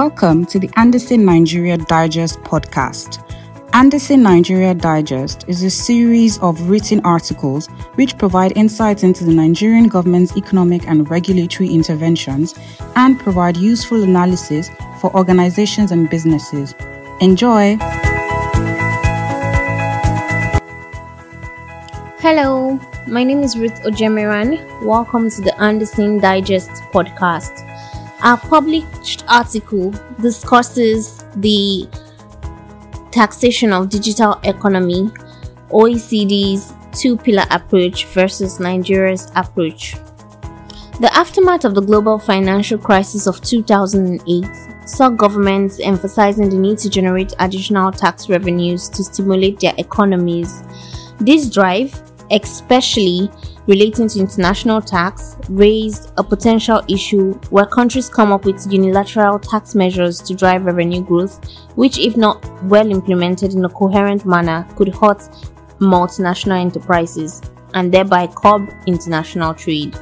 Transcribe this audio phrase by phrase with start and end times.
[0.00, 3.22] Welcome to the Andersen Nigeria Digest podcast.
[3.74, 9.88] Andersen Nigeria Digest is a series of written articles which provide insights into the Nigerian
[9.88, 12.54] government's economic and regulatory interventions
[12.96, 14.70] and provide useful analysis
[15.02, 16.74] for organizations and businesses.
[17.20, 17.76] Enjoy!
[22.20, 24.82] Hello, my name is Ruth Ojemiran.
[24.82, 27.69] Welcome to the Andersen Digest podcast.
[28.22, 31.88] Our published article discusses the
[33.10, 35.10] taxation of digital economy,
[35.70, 39.94] OECD's two pillar approach versus Nigeria's approach.
[41.00, 44.44] The aftermath of the global financial crisis of 2008
[44.86, 50.62] saw governments emphasizing the need to generate additional tax revenues to stimulate their economies.
[51.20, 53.30] This drive, especially
[53.70, 59.76] relating to international tax, raised a potential issue where countries come up with unilateral tax
[59.76, 61.38] measures to drive revenue growth,
[61.76, 65.20] which, if not well implemented in a coherent manner, could hurt
[65.78, 67.40] multinational enterprises
[67.74, 69.96] and thereby curb international trade.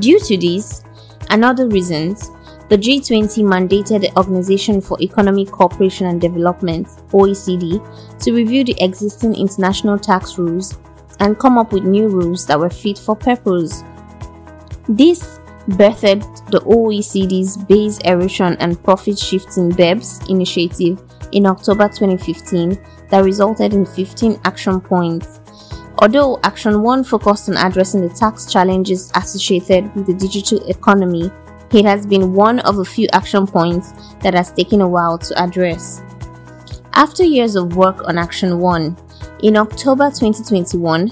[0.00, 0.82] Due to this
[1.30, 2.32] and other reasons,
[2.68, 7.78] the G20 mandated the Organization for Economic Cooperation and Development, OECD,
[8.18, 10.76] to review the existing international tax rules
[11.20, 13.82] and come up with new rules that were fit for purpose.
[14.88, 15.38] This
[15.68, 21.02] birthed the OECD's Base Erosion and Profit Shifting BEPS initiative
[21.32, 22.78] in October 2015
[23.10, 25.40] that resulted in 15 action points.
[26.00, 31.30] Although Action 1 focused on addressing the tax challenges associated with the digital economy,
[31.72, 35.42] it has been one of a few action points that has taken a while to
[35.42, 36.00] address.
[36.94, 38.96] After years of work on Action 1,
[39.42, 41.06] in October 2021,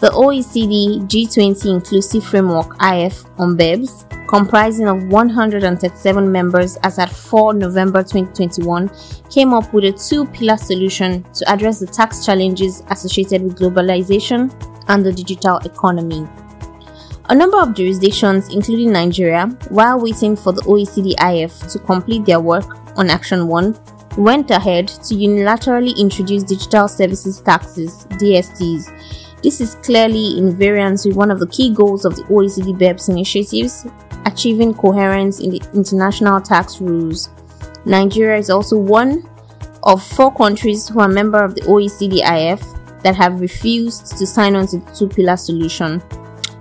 [0.00, 7.54] the OECD G20 Inclusive Framework IF on BEPS, comprising of 137 members as at 4
[7.54, 8.90] November 2021,
[9.30, 14.52] came up with a two-pillar solution to address the tax challenges associated with globalization
[14.88, 16.26] and the digital economy.
[17.30, 22.40] A number of jurisdictions, including Nigeria, while waiting for the OECD IF to complete their
[22.40, 23.78] work on Action 1,
[24.18, 29.42] went ahead to unilaterally introduce digital services taxes, DSTs.
[29.42, 33.08] This is clearly in variance with one of the key goals of the OECD BEPS
[33.08, 33.86] initiatives,
[34.26, 37.28] achieving coherence in the international tax rules.
[37.84, 39.22] Nigeria is also one
[39.84, 42.60] of four countries who are member of the OECD IF
[43.04, 46.02] that have refused to sign on to the two pillar solution.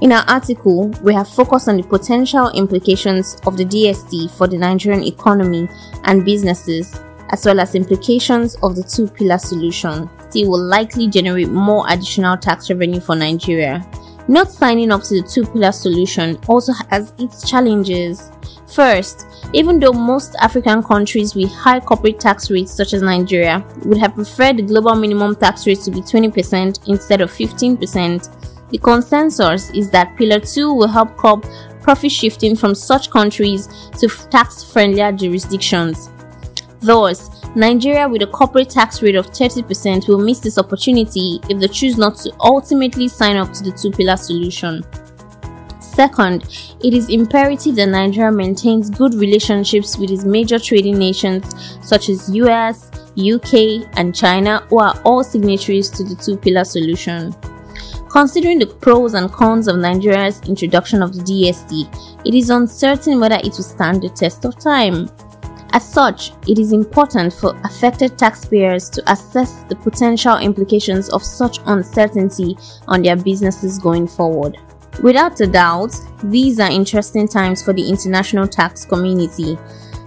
[0.00, 4.56] In our article, we have focused on the potential implications of the DST for the
[4.56, 5.68] Nigerian economy
[6.04, 7.00] and businesses
[7.30, 12.36] as well as implications of the two pillar solution, still will likely generate more additional
[12.36, 13.86] tax revenue for Nigeria.
[14.28, 18.30] Not signing up to the two pillar solution also has its challenges.
[18.72, 23.98] First, even though most African countries with high corporate tax rates, such as Nigeria, would
[23.98, 29.70] have preferred the global minimum tax rate to be 20% instead of 15%, the consensus
[29.70, 31.44] is that Pillar 2 will help curb
[31.82, 33.66] profit shifting from such countries
[33.98, 36.10] to tax friendlier jurisdictions.
[36.80, 41.68] Thus, Nigeria with a corporate tax rate of 30% will miss this opportunity if they
[41.68, 44.82] choose not to ultimately sign up to the two pillar solution.
[45.80, 46.44] Second,
[46.82, 52.34] it is imperative that Nigeria maintains good relationships with its major trading nations such as
[52.34, 57.34] US, UK, and China, who are all signatories to the two pillar solution.
[58.08, 63.36] Considering the pros and cons of Nigeria's introduction of the DST, it is uncertain whether
[63.36, 65.08] it will stand the test of time.
[65.72, 71.58] As such, it is important for affected taxpayers to assess the potential implications of such
[71.66, 72.56] uncertainty
[72.88, 74.58] on their businesses going forward.
[75.02, 75.94] Without a doubt,
[76.24, 79.56] these are interesting times for the international tax community.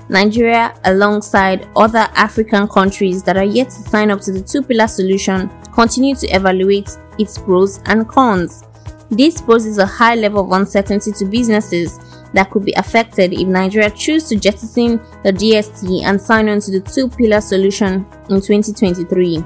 [0.09, 4.87] Nigeria, alongside other African countries that are yet to sign up to the two pillar
[4.87, 8.63] solution, continue to evaluate its pros and cons.
[9.09, 11.99] This poses a high level of uncertainty to businesses
[12.33, 16.71] that could be affected if Nigeria choose to jettison the DST and sign on to
[16.71, 19.43] the two pillar solution in 2023.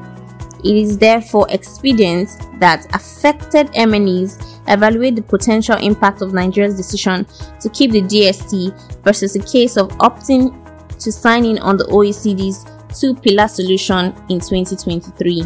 [0.64, 2.30] It is therefore expedient
[2.60, 7.26] that affected MNEs evaluate the potential impact of Nigeria's decision
[7.62, 10.52] to keep the DST versus a case of opting
[11.00, 12.66] to sign in on the OECD's
[13.00, 15.44] two pillar solution in 2023.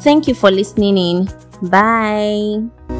[0.00, 1.28] Thank you for listening in.
[1.62, 2.93] Bye.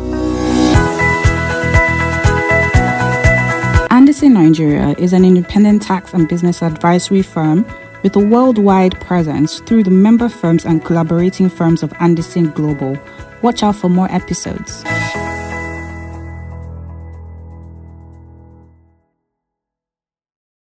[4.25, 7.67] Andersen Nigeria is an independent tax and business advisory firm
[8.03, 12.99] with a worldwide presence through the member firms and collaborating firms of Andersen Global.
[13.43, 14.82] Watch out for more episodes.